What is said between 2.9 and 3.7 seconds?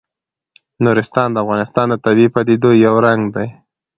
رنګ دی.